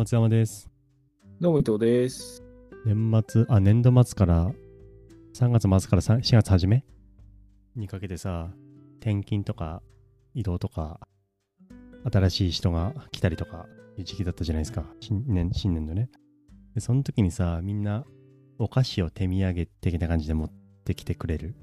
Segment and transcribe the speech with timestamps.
[0.00, 0.70] 松山です。
[1.42, 2.42] どうも伊藤です。
[2.86, 4.50] 年末、あ、年度末から、
[5.34, 6.86] 3月末から3 4月初め
[7.76, 8.50] にかけてさ、
[9.00, 9.82] 転勤とか
[10.32, 11.06] 移動とか、
[12.10, 13.66] 新しい人が来たりとか
[13.98, 14.86] いう時期だったじゃないですか。
[15.00, 16.08] 新年、新年度ね。
[16.74, 18.06] で、その時にさ、みんな
[18.58, 20.50] お菓子を手土産的な感じで持っ
[20.82, 21.54] てきてくれる。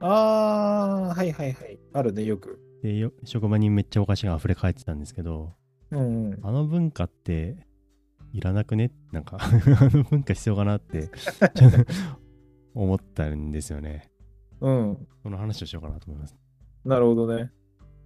[0.00, 1.78] あー、はいはいはい。
[1.92, 2.58] あるね、よく。
[2.82, 5.59] で、よ職場にめっちゃお菓子が溢れ返ってたんですけど、
[5.92, 6.38] うんうん。
[6.42, 7.66] あの文化って
[8.32, 8.92] いらなくね？
[9.12, 9.48] なんか あ
[9.96, 11.10] の文化必要かなって
[12.74, 14.10] 思ったんですよね。
[14.60, 15.06] うん。
[15.22, 16.36] この話をしようかなと思います。
[16.84, 17.50] なるほどね。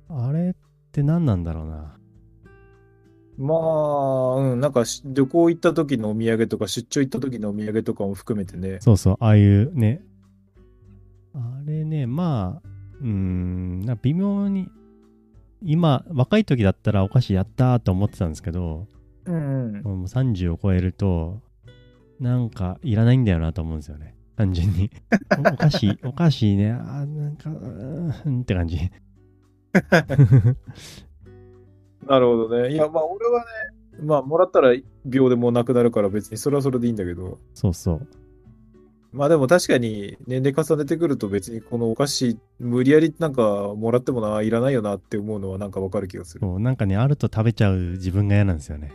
[0.09, 0.55] あれっ
[0.93, 1.97] て何なんだろうな？
[3.37, 4.61] まあ、うん。
[4.61, 8.79] なんかし旅行行った時のお土産とか、出張行った時のお土産とかも含めてね。
[8.81, 10.05] そうそう、ああいうね。
[11.35, 12.69] あれね、まあ、
[13.01, 14.69] うーん、なんか微妙に、
[15.65, 18.87] 今、若い時だったらお菓子やったーと思ってたんですけど、
[19.25, 19.83] うんうん。
[19.83, 21.41] もう30を超えると、
[22.21, 24.15] なんかいらないんだよなと思うんですよね。
[24.37, 24.91] 単純に。
[25.39, 28.79] おお菓子、お菓子ね、あーなんか、うーんって感じ。
[32.07, 32.73] なるほどね。
[32.73, 33.47] いや、まあ俺はね、
[34.03, 34.75] まあもらったら
[35.07, 37.39] 秒でもうなくなるから別にそれはそれでいいんだけど。
[37.55, 38.07] そうそう。
[39.15, 46.41] まあでも確かに年齢重ねてくると別にこのお菓子無理やりなんかもらってもな、いらないよなって思うのはなんかわかる気がする。
[46.41, 48.91] そうなんかね、あると食べちゃう自分が嫌なんですよね。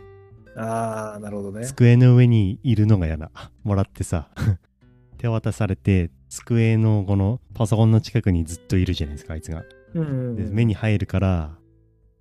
[0.56, 1.64] あー、なるほどね。
[1.64, 3.30] 机の上にいるのが嫌だ。
[3.64, 4.28] もらってさ、
[5.16, 9.64] 手渡されて、机のこのパソコンの近くにずっといるじゃないですか、あいつが。
[9.94, 10.36] うんうんうん。
[10.36, 11.56] で目に入るから、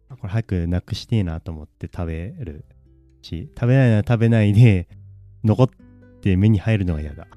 [0.07, 2.63] あこれ早くなくしてえなと思って食べる
[3.23, 4.87] し、食べないなら食べないで、
[5.43, 5.69] 残っ
[6.21, 7.27] て目に入るのが嫌だ。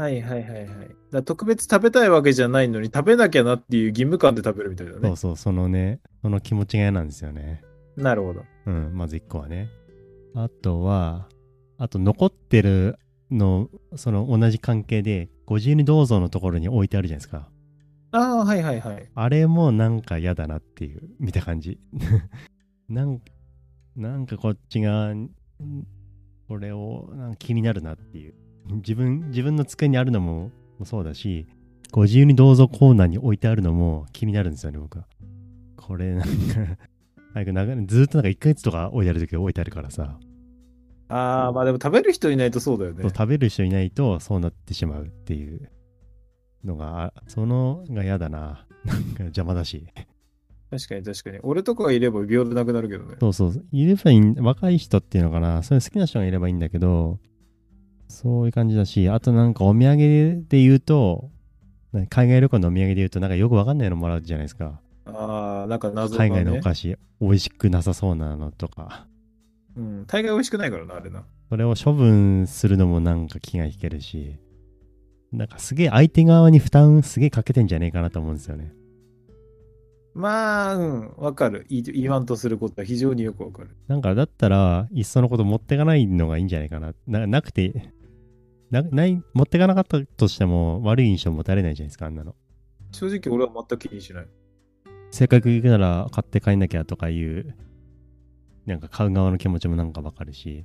[0.00, 0.66] はいはいはいはい。
[1.10, 5.16] だ特別食べたいわけじゃないのに食べなきゃなっていう義務感で食べるみたいだねそう。
[5.16, 7.62] そう、そのね、その気持ちが嫌なんですよね。
[7.98, 8.42] なるほど。
[8.64, 9.68] うん、まず一個はね。
[10.34, 11.28] あとは、
[11.76, 12.98] あと残ってる
[13.30, 17.50] の、その同じ関係で、ご自由にどうぞのところに置いてあるじゃないですか。
[18.12, 19.10] ああ、はいはいはい。
[19.14, 21.78] あれもなんか嫌だなっていう、見た感じ。
[22.88, 23.20] なん
[23.96, 25.28] なんかこっちが、ん
[26.48, 28.34] これをなんか気になるなっていう。
[28.66, 31.46] 自分、自分の机にあるのももそうだし、
[31.92, 35.06] ご自由にどうぞコーナーに置いてあるのも気になるんですよね、僕は。
[35.76, 36.28] これなんか、
[37.34, 40.18] 早く長いずーっとなんか1ヶ月とか置いてある時置いてあるからさ、
[41.08, 43.02] ああ、まあでも食べる人いないとそうだよね。
[43.02, 45.70] 食べる人いないとそうなってしまうっていう
[46.64, 48.66] のが、あそのが嫌だな。
[48.86, 49.86] なんか邪魔だし。
[50.70, 51.38] 確かに確かに。
[51.42, 53.16] 俺とかがいれば秒でなくなるけどね。
[53.20, 53.64] そうそう。
[53.72, 55.64] いればいいん、若い人っていうのかな。
[55.64, 57.18] そういう好きな人がいればいいんだけど、
[58.10, 61.30] そういう感じだし、あとなんかお土産で言うと、
[61.92, 64.80] な海外旅行のお土産で言うと、なんかよくわかんないのもらうじゃないですか。
[65.06, 66.30] ああ、なんか謎が、ね。
[66.30, 69.06] 海外のお菓子、美味しくなさそうなのとか。
[69.76, 70.04] うん。
[70.06, 71.24] 大概美味しくないからな、あれな。
[71.48, 74.36] それを処分するのもなんか気が引けるし、
[75.32, 78.72] なんかすげえ相手側に負担すげえかけてんじゃねえかなと思うんですよね。
[80.12, 81.12] まあ、うん。
[81.16, 81.66] わかる。
[81.68, 83.70] い言わんとすることは非常によくわかる。
[83.86, 86.94] なんかだったら、いっそのこと持ってかないのがいいんじゃないかな。
[87.06, 87.92] ななくて
[88.70, 92.34] な、ない、持ってかなかったとしても悪い印象持たれないじゃないですか、あんなの。
[92.92, 94.26] 正直俺は全く気にしない。
[95.10, 97.56] せっかく行くなら買って帰んなきゃとかいう、
[98.66, 100.64] なんか買う側の気持ちもなんかわかるし。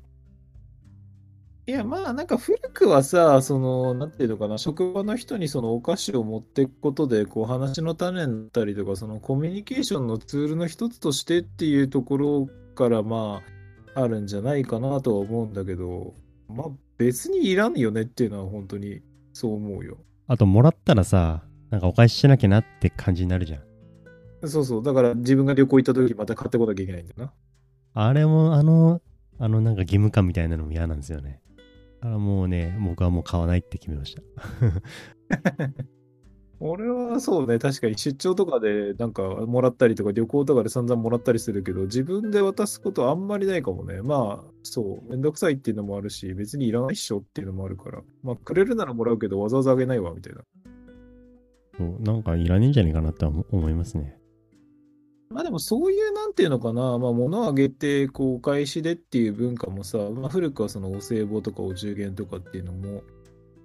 [1.68, 13.42] いや、まあ、なんか古くはさ、その、なんていうのかな、職場の人にそのお菓子を持っていくことで、こう、話の種になったりとか、そのコミュニケーションのツールの一つとしてっていうところから、ま
[13.96, 16.14] あ、あるんじゃないかなとは思うんだけど、
[16.48, 16.68] まあ、
[16.98, 19.02] 別にいらんよねっていうのは本当に
[19.34, 19.98] そう思うよ。
[20.28, 24.48] あと、もらったらさ、なんかお返ししなきゃなって感じになるじゃん。
[24.48, 24.84] そうそう。
[24.84, 27.34] だから自分が旅行行った時また買ってこなきゃいけないんだな。
[27.94, 29.02] あれも、あの、
[29.38, 31.42] あのなんか義務感みたいなのも嫌なんですよね。
[32.02, 34.22] だからもうね、僕はもう買わないって決めました。
[36.68, 44.02] 俺はそうね、確かに出張とかでなんかもらったりとか旅行とかで散々もらったりするけど、自分で渡すことあんまりないかもね。
[44.02, 48.02] まあ、そう、めんどくさいっていうのもあるし、別にいらないっしょっていうのもあるから。
[48.24, 50.42] まあ、くれるならもらうけど、わざわざあげないわ、みたいな。
[51.78, 54.18] そうなんかいらねえんじゃねえかなとは思思いますね。
[55.30, 63.04] まあでもそういうなんていうのかな、まあ物をあげてこうお返しでっていう文化もさ、まあ古くはそのお歳暮とかお中元とかっていうのも、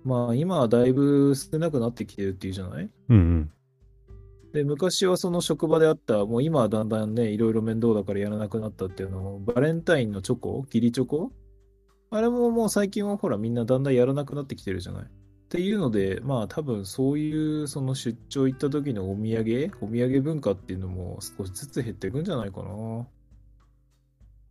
[0.05, 2.89] まあ今はだいぶ少なくなってきてるっていうじゃない？
[3.09, 3.51] うんうん。
[4.53, 10.63] で、昔はその職場であった、もう今はだんだんね、いろいろ面倒だからやらなくなったっていうのも、バレンタインのチョコ？
[10.67, 11.31] 義理チョコ？
[12.11, 15.05] あれももう最近はほらみんなだんだんやらなくなってきてるじゃない？
[15.05, 15.07] っ
[15.51, 23.07] ていうので、まあ多分そういうその出張行った時のお土産、お土産文化っていうのも少しずつ減っていくんじゃないかな。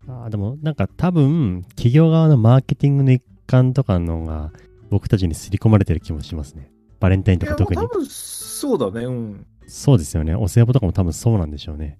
[0.08, 4.52] あーでもなんか多分企業側のマーケティングの一環とかのが
[4.90, 6.72] 僕たちに刷り込まれてる気もしますね。
[7.00, 7.88] バレンタインとか特に多。
[7.88, 9.48] 分そうだね、うん。
[9.68, 10.36] そうですよね。
[10.36, 12.00] お歳暮とかも多分そうなんでしょうね。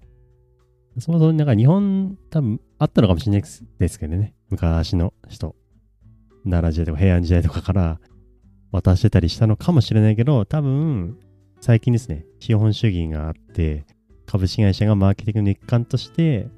[0.98, 3.42] そもそもなんか日本多分あったのかもしれない
[3.78, 4.34] ですけどね。
[4.50, 5.54] 昔の人。
[6.44, 8.00] 奈良時代とか平安時代とかから
[8.72, 11.18] 渡してたりしたのかもしれないけど、多分
[11.60, 13.84] 最近ですね、資本主義があって、
[14.26, 16.48] 株式会社がマーケティングの一環として、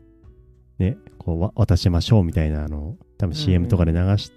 [0.79, 4.31] ね、こうわ渡しましょうみたいなのを多分 CM とかで流し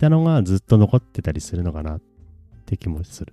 [0.00, 2.00] たのがずっと残ってたりするのかなっ
[2.66, 3.32] て気もする。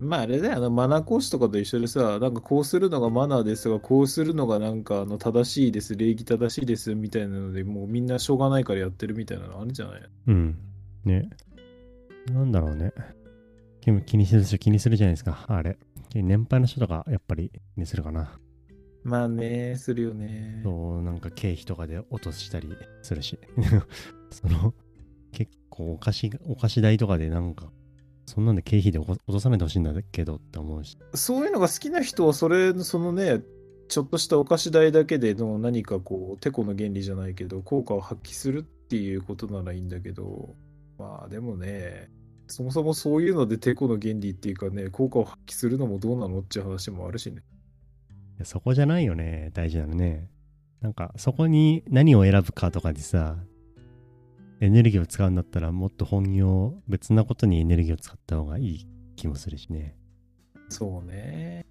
[0.00, 10.02] まああれだよ、あのマナー講師とかと一緒でさ、なんかこうするのがマナーですとか、こうするのがなんかあの正しいです、礼儀正しいですみたいなので、もうみんなしょうがないからやってるみたいなのあるんじゃない？
[10.28, 10.58] うん。
[11.04, 11.28] ね。
[12.32, 12.92] なんだろうね。
[13.80, 15.44] 気気にする人気にするじゃないですか。
[15.48, 15.76] あれ。
[16.14, 18.38] 年配の人とかやっぱり気にするかな。
[19.02, 20.60] まあね、するよね。
[20.62, 22.68] そう、なんか経費とかで落としたり
[23.02, 23.38] するし。
[24.30, 24.74] その、
[25.32, 27.70] 結構お菓子、お菓子代とかでなんか、
[28.26, 30.98] そんなんで経費で落とさないでほしいんだけどって思うし。
[31.14, 33.40] そういうのが好きな人は、それ、そのね、
[33.88, 40.54] ちょっとしたお菓子代だけでの何かこう、てこの原理じゃないけど、効果を発揮するっていうことならいいんだけど、
[40.98, 42.10] まあでもね、
[42.48, 47.42] そもそもそういうのでてこの原理っていうかね、効果を発揮するのもどうなのっていう話もあるしね。
[48.44, 50.28] そこじゃないよね、大事なのね。
[50.80, 53.36] なんか、そこに何を選ぶかとかでさ、
[54.60, 59.96] エネルギーを使うんだったらもっと本業、別なことにエネルギーを使った方がいい気もするしね。
[60.68, 61.64] そうね。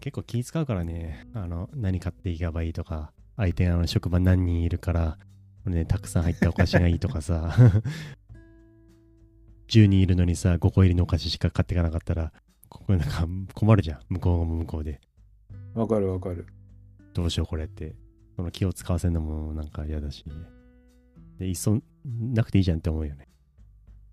[0.00, 5.18] 結構気使うからね、あの、何買っていけばいいとか、相手の職場何人いるから、
[5.64, 7.54] ね、たくさん入ったお菓子がいいとかさ、
[9.68, 12.32] 10人いるのにさ、5個入りのお菓子しか買っていかなかったら、
[12.68, 14.00] ここなんか困るじゃん。
[14.08, 15.00] 向こうも向こうで。
[15.74, 16.46] わかるわかる。
[17.14, 17.94] どうしようこれって。
[18.36, 20.24] その気を使わせるのもなんか嫌だし。
[21.38, 21.78] で、いっそ
[22.32, 23.28] なくていいじゃんって思うよね。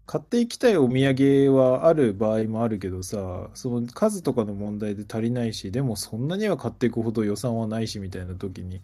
[0.06, 8.82] 買っていきたいお土産はある場合もあるけどさ、その数とかの問題で足りないし、でもそんなには買っていくほど予算はないしみたいな時に、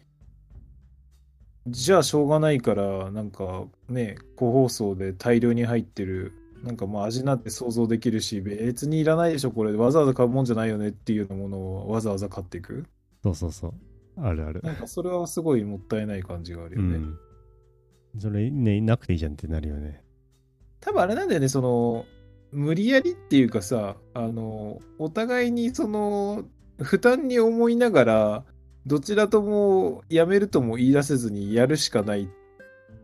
[1.67, 9.73] じゃあしょうがないから、なんかね、個包装で大量に入ってる、なんかまあ味なんて想像できるし、別にいらないでしょ、これ。
[9.73, 12.87] わざわざ買うもんじゃないよねっていうようなものをわざわざ買っていく？
[13.21, 13.73] そうそうそう。
[14.17, 14.61] あるある。
[14.63, 16.97] なんかそれはすごいもったいない感じがあるうよね。
[16.97, 17.17] ん。
[18.19, 20.03] それね、なくていいじゃんってなるよね。
[20.79, 22.05] 多分あれなんだよね、その、
[22.51, 26.45] 無理やりっていうかさ、あの、お互いにその、
[26.79, 28.43] 負担に思いながら、
[28.85, 32.29] どちらともやめるとも言い出せずにやるしかない。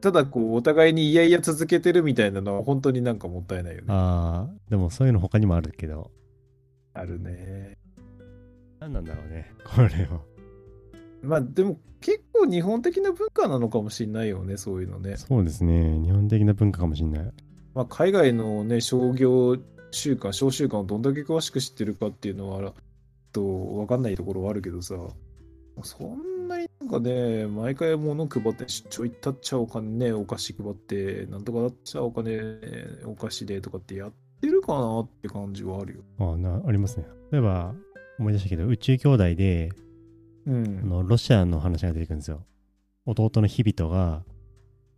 [0.01, 3.87] ただこう、お互いにいやいや続けてるみたいなのは本当になんかもったいないよね。
[3.89, 6.11] ああ、でもそういうの他にもあるけど、
[6.93, 7.77] あるね。
[8.79, 10.21] 何なんだろうね、これは。
[11.21, 15.17] まあでも結構日本的な文化なのかもしれないよね、そういうのね。
[15.17, 15.99] そうですね。
[15.99, 17.33] 日本的な文化かもしれない。
[17.73, 19.57] まあ海外のね、商業
[19.91, 22.73] 習慣、商習慣をどんだけ詳しく知ってるかっていうのは、
[23.31, 24.95] と分かんないところはあるけどさ、
[25.83, 32.39] そんなになんかね、毎回物配って、出張行ったっちゃお金ね、お菓子配って、なんとかだっちゃお金、
[33.05, 34.11] お菓子でとかってやっ
[34.41, 36.01] てるかなって感じはあるよ。
[36.19, 37.07] ああな、ありますね。
[37.31, 37.75] 例えば、
[38.19, 39.69] 思い出したけど、宇宙兄弟で、
[40.47, 40.89] うあん。
[40.89, 42.43] の、ロシアの話が出てくるんですよ。
[43.05, 44.23] 弟のヒビトが、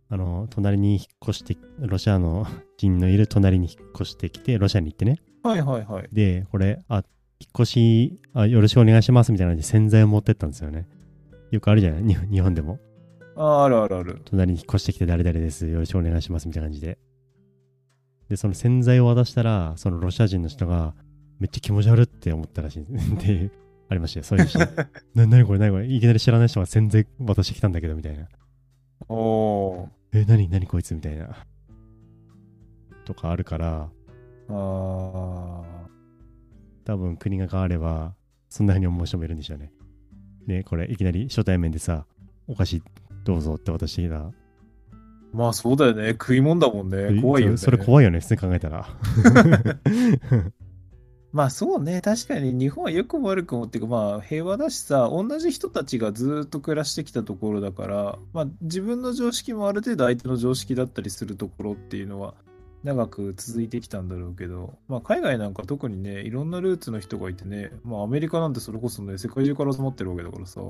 [0.08, 2.46] あの、隣に引っ越して、ロシアの
[2.78, 5.18] 人のいる隣に引っ越してきて、ロシアに行ってね。
[5.42, 6.08] はいはいはい。
[6.12, 7.04] で、これ、あ、引っ
[7.60, 10.86] 越しあ、よろしくお願いしますみたいな感じで洗剤を持ってったんですよね。
[11.50, 12.02] よくあるじゃない？
[12.02, 12.78] に日本でも。
[13.36, 14.20] ああるあるある。
[14.26, 15.66] 隣に引っ越してきて誰々です。
[15.66, 16.98] よろしくお願いしますみたいな感じで。
[18.28, 20.94] で、その洗剤を渡したら、そのロシア人の人が、
[21.38, 22.84] めっちゃ気持ち悪って思ったらしい。
[23.16, 23.50] で、
[23.90, 24.24] ありましたよ。
[24.24, 24.60] そういう人。
[25.14, 28.28] な、なにこれ、なにこれ、いきなり知らない人が洗剤渡してきたんだけど、みたいな。
[29.08, 30.20] おー。
[30.20, 31.44] え、なになにこいつみたいな。
[33.04, 33.90] とかあるから、あ
[34.48, 35.62] あ。
[36.84, 38.14] 多分国が変われば、
[38.48, 39.72] そんな風に思う人もいるんでしょうね。
[40.46, 42.06] ね、これ、いきなり初対面でさ、
[42.46, 42.82] お菓子
[43.24, 44.30] どうぞって渡してきた。
[45.32, 46.10] まあそうだよね。
[46.10, 47.20] 食い物だもんね。
[47.20, 47.56] 怖いよね。
[47.56, 48.86] それ怖いよね、普通に考えたら。
[51.32, 62.34] まあそうね、確かに日本は良くも悪くもっていうか、まあ平和だしさ、同じ人たちがずっと暮らしてきたところだから、まあ自分の常識もある程度相手の常識だったりするところっていうのは
[62.82, 70.60] 長く続いてきたんだろうけど、まあ海外なんか特にね、いろんなルーツの人がいてね、まあアメリカなんてそれこそね、世界中から集まってるわけだからさ、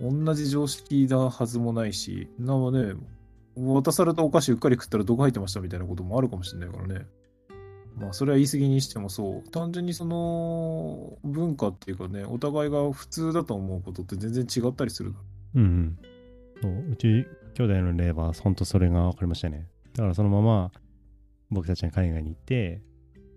[0.00, 2.94] 同じ常識なはずもないし、なんかね、
[3.56, 7.06] 渡されたお菓子うっかり食ったら毒入ってましたみたいなこともあるかもしれないからね。
[7.96, 9.50] まあ、それは言い過ぎにしてもそう。
[9.50, 15.14] 単純にその文化っていうかね、お互いが普通だと思うことって全然違ったりする。
[15.54, 15.98] うんうん。
[16.60, 19.68] そう、うち兄弟の例は本当それが分かりましたね。
[19.94, 20.72] だからそのまま
[21.50, 22.82] 僕たちが海外に行って、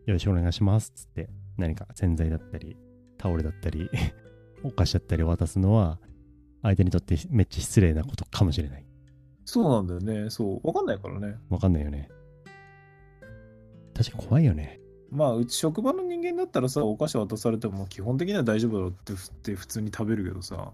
[0.06, 2.78] よろしくお願いしますっつって、何か洗剤だったり、
[3.18, 3.90] タオルだったり、
[4.64, 6.00] お菓子だったり渡すのは、
[6.64, 8.86] 相手にとってめっちゃ失礼なことかもしれない。
[9.46, 10.30] そうなんだよね。
[10.30, 10.68] そう。
[10.68, 11.36] わかんないからね。
[11.50, 12.10] わかんないよね。
[13.98, 14.80] 確かに怖いよね。
[15.10, 20.72] まあ、うち職場の人間だったらさ、お菓子渡されても基本的には大丈夫だろうってふって普通に食べるけどさ、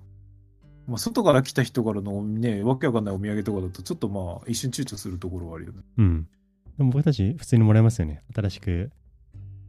[0.87, 5.79] まあ、外から来た人からのね、わけわかんないお土産とかだと、ちょっとまあ、一瞬躊躇するところはあるよね。
[5.97, 6.27] うん。
[6.77, 8.23] でも僕たち普通にもらえますよね。
[8.35, 8.91] 新しく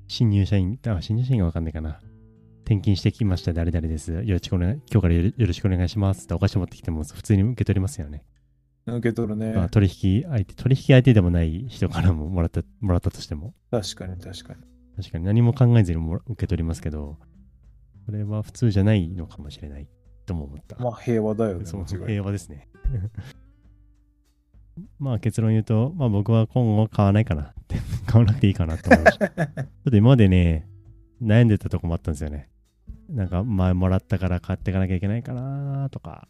[0.08, 2.00] 新入社員、あ、新入社員がわかんないかな。
[2.64, 4.12] 転勤してきました誰々です。
[4.12, 8.24] よろしくお願い、今日からよろしくお願いしますってお菓子持ってきても普通に受け取りますよね。
[8.86, 9.52] 受け取るね。
[9.52, 13.54] まあ、取引相手、取引相手でもない人からももらった、もらったとしても。
[13.70, 14.60] 確かに確かに。
[14.96, 17.18] 確かに何も考えずにもら受け取りますけど、
[18.06, 19.88] これは普通じゃないのかもしれない
[20.26, 20.76] とも思った。
[20.76, 21.64] まあ、平和だよね。
[21.64, 22.68] そう平和ですね。
[24.98, 27.76] まあ結論言うと、まあ僕は今後買わないかなって、
[28.06, 29.28] 買わなくていいかなと思いました。
[29.30, 30.68] ちょっと今までね、
[31.22, 32.50] 悩んでたとこもあったんですよね。
[33.08, 36.28] なんか前もらったから買っていかなきゃいけないかなとか、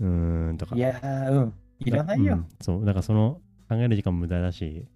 [0.00, 0.76] うーんとか。
[0.76, 1.54] いやー、うん。
[1.80, 2.34] いらないよ。
[2.34, 4.86] うんそう、だからその考える時間も無駄だし、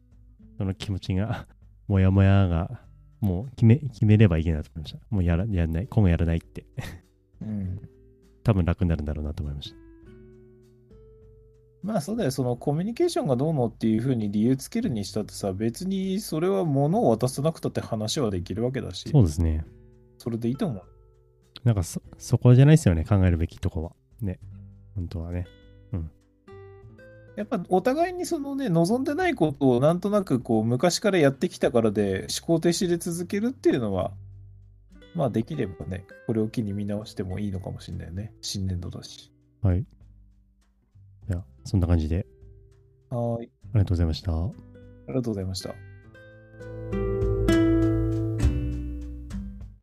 [0.58, 1.46] その気持ちが、
[1.88, 2.82] もやもやが、
[3.20, 4.98] もう決め、決めればいいなと思いました。
[5.10, 6.64] もうやら、やらない、今後やらないって、
[7.40, 7.80] うん。
[8.42, 9.76] 多分楽になるんだろうなと思いました。
[11.82, 19.64] まあそうだよ、そのコミュニケーションがどうのっていうふうに理由つけるにしたってさ、別にそれは物を渡さなくたって話はできるわけだし、そうですね。
[20.18, 20.82] それでいいと思う。
[21.64, 23.92] なんかそ、そこじゃないですよね、考えるべきとこは。
[24.20, 24.38] ね。
[24.94, 25.46] 本当はね。
[27.36, 34.12] やっぱお互いにそのね、望んでないことをなんとなくこう昔からやってきたからで思考停止で続けるっていうのは、
[35.14, 38.34] まあできればね、これを機に見直してもいいのかもしれないよね。
[38.42, 39.32] 新年度だし。
[39.62, 39.86] はい。
[41.28, 42.26] じゃあ、そんな感じで、
[43.08, 43.50] はーい。
[43.74, 44.32] ありがとうございました。
[44.32, 44.50] あ
[45.08, 45.91] りがとうございました。